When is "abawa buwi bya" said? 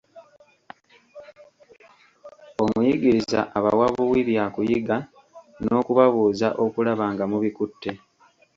3.57-4.45